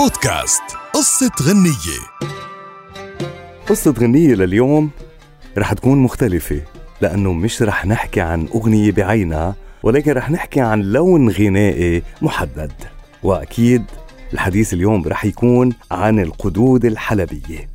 بودكاست. 0.00 0.62
قصة 0.94 1.30
غنية. 1.42 2.00
قصة 3.68 3.94
غنية 3.98 4.34
لليوم 4.34 4.90
رح 5.58 5.72
تكون 5.72 5.98
مختلفة 5.98 6.62
لأنه 7.00 7.32
مش 7.32 7.62
رح 7.62 7.86
نحكي 7.86 8.20
عن 8.20 8.48
أغنية 8.54 8.92
بعينها 8.92 9.54
ولكن 9.82 10.12
رح 10.12 10.30
نحكي 10.30 10.60
عن 10.60 10.82
لون 10.82 11.30
غنائي 11.30 12.02
محدد. 12.22 12.72
وأكيد 13.22 13.84
الحديث 14.32 14.72
اليوم 14.74 15.08
رح 15.08 15.24
يكون 15.24 15.72
عن 15.90 16.18
القدود 16.18 16.84
الحلبية. 16.84 17.68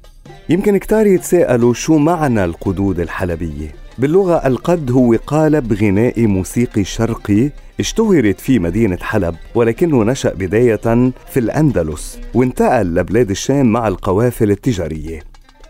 يمكن 0.49 0.77
كتار 0.77 1.07
يتساءلوا 1.07 1.73
شو 1.73 1.97
معنى 1.97 2.45
القدود 2.45 2.99
الحلبية؟ 2.99 3.84
باللغة 3.97 4.47
القد 4.47 4.91
هو 4.91 5.15
قالب 5.27 5.73
غنائي 5.73 6.27
موسيقي 6.27 6.83
شرقي 6.83 7.49
اشتهرت 7.79 8.39
في 8.39 8.59
مدينة 8.59 8.97
حلب 9.01 9.35
ولكنه 9.55 10.03
نشأ 10.03 10.33
بداية 10.33 11.11
في 11.29 11.37
الأندلس 11.39 12.19
وانتقل 12.33 12.95
لبلاد 12.95 13.29
الشام 13.29 13.65
مع 13.65 13.87
القوافل 13.87 14.51
التجارية. 14.51 15.19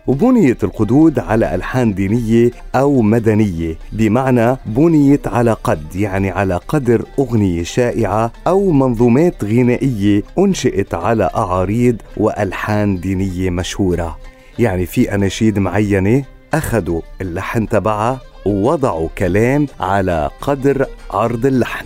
وبنيت 0.08 0.64
القدود 0.64 1.20
على 1.20 1.56
ألحان 1.56 1.94
دينية 1.94 2.52
أو 2.76 3.02
مدنية 3.02 3.76
بمعنى 3.92 4.58
بنيت 4.66 5.28
على 5.28 5.54
قد 5.64 5.96
يعني 5.96 6.32
على 6.32 6.60
قدر 6.68 7.06
أغنية 7.20 7.64
شائعة 7.64 8.32
أو 8.48 8.72
منظومات 8.72 9.44
غنائية 9.44 10.24
أنشئت 10.40 10.94
على 10.94 11.30
أعاريض 11.36 11.96
وألحان 12.18 13.00
دينية 13.00 13.50
مشهورة. 13.50 14.18
يعني 14.60 14.86
في 14.86 15.16
أناشيد 15.16 15.60
معينة؟ 15.60 16.24
أخذوا 16.56 17.02
اللحن 17.22 17.70
تبعها 17.70 18.20
ووضعوا 18.46 19.10
كلام 19.18 19.68
على 19.80 20.30
قدر 20.42 20.86
عرض 21.12 21.46
اللحن. 21.46 21.86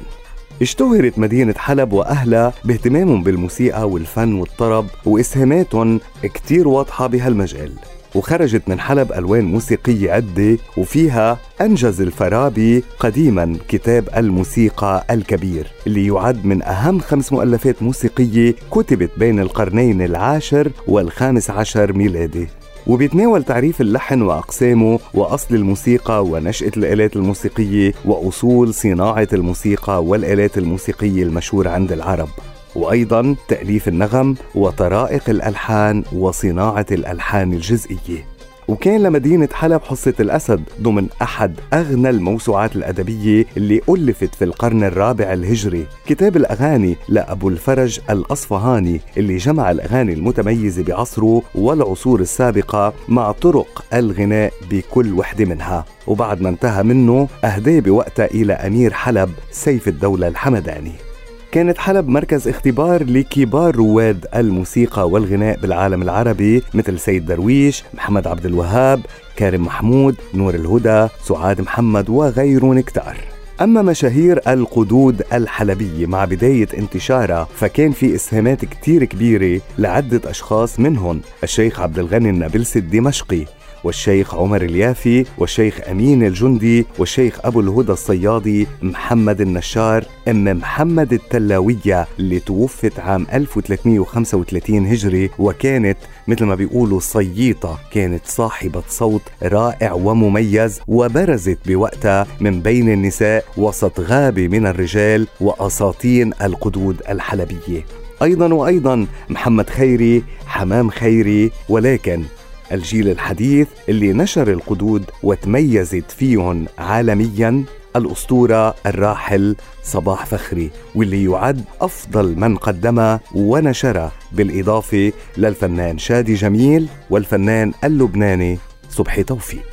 اشتهرت 0.62 1.20
مدينة 1.20 1.54
حلب 1.58 1.94
وأهلها 1.94 2.54
باهتمامهم 2.66 3.24
بالموسيقى 3.24 3.90
والفن 3.90 4.34
والطرب 4.34 4.86
وإسهاماتهم 5.06 6.00
كتير 6.24 6.68
واضحة 6.68 7.08
بهالمجال 7.08 7.72
وخرجت 8.16 8.62
من 8.68 8.80
حلب 8.80 9.12
ألوان 9.12 9.46
موسيقية 9.46 10.12
عدة 10.12 10.58
وفيها 10.78 11.38
أنجز 11.62 12.02
الفارابي 12.02 12.84
قديما 13.00 13.58
كتاب 13.68 14.10
الموسيقى 14.18 15.06
الكبير 15.12 15.68
اللي 15.88 16.08
يعد 16.08 16.46
من 16.46 16.64
أهم 16.64 17.00
خمس 17.00 17.34
مؤلفات 17.34 17.84
موسيقية 17.84 18.56
كتبت 18.72 19.10
بين 19.18 19.40
القرنين 19.40 20.02
العاشر 20.02 20.72
والخامس 20.88 21.50
عشر 21.50 21.94
ميلادي. 21.94 22.48
وبيتناول 22.90 23.44
تعريف 23.44 23.82
اللحن 23.82 24.22
وأقسامه 24.22 25.00
وأصل 25.14 25.56
الموسيقى 25.56 26.26
ونشأة 26.26 26.72
الآلات 26.78 27.16
الموسيقية 27.16 27.94
وأصول 28.06 28.74
صناعة 28.74 29.28
الموسيقى 29.34 30.04
والآلات 30.04 30.58
الموسيقية 30.58 31.24
المشهورة 31.24 31.70
عند 31.70 31.92
العرب. 31.92 32.30
وأيضا 32.76 33.36
تأليف 33.48 33.88
النغم 33.88 34.36
وطرائق 34.56 35.30
الألحان 35.30 36.04
وصناعة 36.14 36.86
الألحان 36.92 37.54
الجزئية. 37.54 38.39
وكان 38.70 39.04
لمدينة 39.04 39.50
حلب 39.54 39.82
حصة 39.84 40.14
الأسد 40.20 40.64
ضمن 40.82 41.08
أحد 41.22 41.60
أغنى 41.74 42.10
الموسوعات 42.10 42.76
الأدبية 42.76 43.46
اللي 43.58 43.82
ألفت 43.90 44.36
في 44.36 44.46
القرن 44.46 44.84
الرابع 44.84 45.34
الهجري. 45.34 45.86
كتاب 46.06 46.38
الأغاني 46.38 46.96
لأبو 47.08 47.50
الفرج 47.50 48.00
الأصفهاني 48.10 49.02
اللي 49.18 49.38
جمع 49.38 49.72
الأغاني 49.72 50.14
المتميزة 50.14 50.84
بعصره 50.84 51.42
والعصور 51.56 52.20
السابقة 52.20 52.94
مع 53.08 53.32
طرق 53.32 53.86
الغناء 53.94 54.54
بكل 54.72 55.14
وحدة 55.14 55.46
منها. 55.46 55.86
وبعد 56.08 56.42
ما 56.42 56.50
انتهى 56.50 56.84
منه 56.84 57.28
أهداه 57.44 57.80
بوقتها 57.80 58.26
إلى 58.26 58.54
أمير 58.54 58.94
حلب 58.94 59.30
سيف 59.52 59.88
الدولة 59.88 60.28
الحمداني. 60.28 61.09
كانت 61.52 61.78
حلب 61.78 62.08
مركز 62.08 62.48
اختبار 62.48 63.04
لكبار 63.04 63.76
رواد 63.76 64.26
الموسيقى 64.36 65.10
والغناء 65.10 65.60
بالعالم 65.60 66.02
العربي 66.02 66.64
مثل 66.74 67.00
سيد 67.00 67.26
درويش، 67.26 67.84
محمد 67.94 68.28
عبد 68.28 68.46
الوهاب، 68.46 69.02
كارم 69.36 69.62
محمود، 69.62 70.16
نور 70.34 70.56
الهدى، 70.56 71.08
سعاد 71.24 71.62
محمد 71.62 72.10
وغيرهم 72.10 72.80
كتار. 72.80 73.18
أما 73.62 73.82
مشاهير 73.82 74.40
القدود 74.48 75.22
الحلبية 75.34 76.06
مع 76.06 76.26
بداية 76.26 76.68
انتشارها 76.78 77.48
فكان 77.56 77.92
في 77.92 78.16
إسهامات 78.16 78.66
كتير 78.66 79.06
كبيرة 79.06 79.62
لعدة 79.78 80.30
أشخاص 80.30 80.80
منهم 80.80 81.22
الشيخ 81.44 81.80
عبد 81.80 82.00
الغني 82.00 82.30
النابلسي 82.30 82.80
الدمشقي 82.80 83.46
والشيخ 83.84 84.36
عمر 84.36 84.62
اليافي 84.62 85.26
والشيخ 85.38 85.80
أمين 85.92 86.24
الجندي 86.24 86.86
والشيخ 87.00 87.40
أبو 87.44 87.60
الهدى 87.60 87.92
الصيادي 87.92 88.68
محمد 88.82 89.42
النشار 89.42 90.06
أم 90.28 90.44
محمد 90.44 91.14
التلاوية 91.14 92.08
اللي 92.20 92.40
توفت 92.40 93.00
عام 93.00 93.28
1335 93.34 94.86
هجري 94.88 95.30
وكانت 95.40 95.98
مثل 96.28 96.46
ما 96.46 96.56
بيقولوا 96.56 97.00
صييطة 97.00 97.80
كانت 97.94 98.22
صاحبة 98.26 98.84
صوت 98.90 99.22
رائع 99.44 99.94
ومميز 99.94 100.80
وبرزت 100.88 101.58
بوقتها 101.66 102.28
من 102.40 102.62
بين 102.62 102.94
النساء 102.94 103.46
وسط 103.58 104.00
غابة 104.00 104.48
من 104.48 104.68
الرجال 104.68 105.28
وأساطين 105.42 106.34
القدود 106.42 107.02
الحلبية. 107.10 107.86
أيضا 108.24 108.54
وأيضا 108.54 109.08
محمد 109.30 109.70
خيري 109.70 110.24
حمام 110.48 110.90
خيري 110.90 111.52
ولكن 111.70 112.24
الجيل 112.72 113.10
الحديث 113.10 113.68
اللي 113.90 114.14
نشر 114.14 114.52
القدود 114.52 115.04
وتميزت 115.24 116.12
فيهم 116.12 116.66
عالميا 116.78 117.64
الأسطورة 117.96 118.76
الراحل 118.86 119.56
صباح 119.84 120.26
فخري 120.26 120.70
واللي 120.96 121.24
يعد 121.24 121.64
أفضل 121.82 122.36
من 122.40 122.56
قدمها 122.58 123.20
ونشرها 123.36 124.12
بالإضافة 124.32 125.12
للفنان 125.38 125.98
شادي 125.98 126.34
جميل 126.34 126.88
والفنان 127.10 127.74
اللبناني 127.84 128.58
صبحي 128.90 129.24
توفيق. 129.24 129.64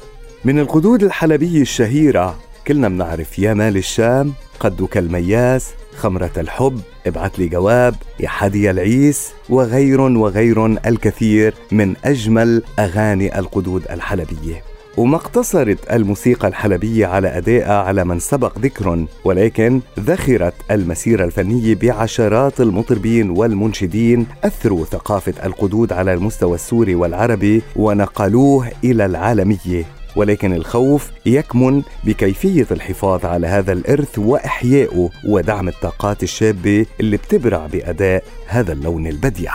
من 0.44 0.58
القدود 0.58 1.02
الحلبية 1.02 1.60
الشهيرة 1.62 2.38
كلنا 2.66 2.88
بنعرف 2.88 3.38
يا 3.38 3.54
مال 3.54 3.76
الشام 3.76 4.32
قدك 4.60 4.96
المياس 4.96 5.70
خمرة 5.96 6.30
الحب 6.36 6.80
ابعت 7.06 7.38
لي 7.38 7.48
جواب 7.48 7.94
يا 8.20 8.28
حدي 8.28 8.70
العيس 8.70 9.32
وغير 9.48 10.00
وغير 10.00 10.66
الكثير 10.66 11.54
من 11.72 11.94
أجمل 12.04 12.62
أغاني 12.78 13.38
القدود 13.38 13.82
الحلبية. 13.90 14.62
وما 14.96 15.16
اقتصرت 15.16 15.92
الموسيقى 15.92 16.48
الحلبية 16.48 17.06
على 17.06 17.28
أدائها 17.38 17.82
على 17.82 18.04
من 18.04 18.18
سبق 18.18 18.58
ذكر 18.58 19.06
ولكن 19.24 19.80
ذخرت 20.00 20.54
المسيرة 20.70 21.24
الفنية 21.24 21.74
بعشرات 21.74 22.60
المطربين 22.60 23.30
والمنشدين 23.30 24.26
أثروا 24.44 24.84
ثقافة 24.84 25.46
القدود 25.46 25.92
على 25.92 26.14
المستوى 26.14 26.54
السوري 26.54 26.94
والعربي 26.94 27.62
ونقلوه 27.76 28.70
إلى 28.84 29.06
العالمية. 29.06 29.84
ولكن 30.16 30.52
الخوف 30.52 31.10
يكمن 31.26 31.82
بكيفية 32.04 32.66
الحفاظ 32.70 33.26
على 33.26 33.46
هذا 33.46 33.72
الإرث 33.72 34.18
وإحيائه 34.18 35.10
ودعم 35.24 35.68
الطاقات 35.68 36.22
الشابة 36.22 36.86
اللي 37.00 37.16
بتبرع 37.16 37.66
بأداء 37.66 38.24
هذا 38.46 38.72
اللون 38.72 39.06
البديع. 39.06 39.52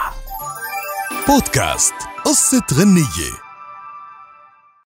بودكاست 1.28 1.94
قصة 2.26 2.64
غنية. 2.74 3.51